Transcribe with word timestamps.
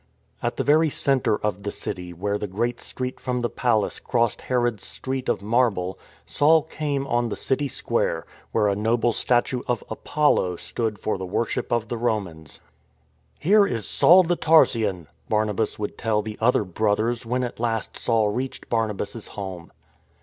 At 0.41 0.57
the 0.57 0.63
very 0.63 0.89
centre 0.89 1.35
of 1.35 1.61
the 1.61 1.69
city 1.69 2.11
where 2.11 2.39
the 2.39 2.47
great 2.47 2.79
street 2.79 3.19
from 3.19 3.41
the 3.43 3.51
Palace 3.51 3.99
crossed 3.99 4.41
Herod's 4.41 4.83
street 4.83 5.29
of 5.29 5.43
marble, 5.43 5.99
104. 6.25 6.25
IN 6.25 6.27
TRAINING 6.27 6.37
Saul 6.39 6.61
came 6.63 7.07
on 7.13 7.29
the 7.29 7.35
city 7.35 7.67
square, 7.67 8.25
where 8.51 8.67
a 8.67 8.75
noble 8.75 9.13
statue 9.13 9.61
of 9.67 9.83
Apollo 9.91 10.55
stood 10.55 10.97
for 10.97 11.19
the 11.19 11.25
worship 11.27 11.71
of 11.71 11.89
the 11.89 11.97
Romans." 11.97 12.61
Here 13.39 13.67
is 13.67 13.87
Saul 13.87 14.23
the 14.23 14.35
Tarsian," 14.35 15.05
Barnabas 15.29 15.77
would 15.77 15.99
tell 15.99 16.23
the 16.23 16.39
other 16.41 16.63
Brothers 16.63 17.23
when 17.23 17.43
at 17.43 17.59
last 17.59 17.95
Saul 17.95 18.29
reached 18.29 18.71
Barna 18.71 18.97
bas' 18.97 19.27
home. 19.27 19.71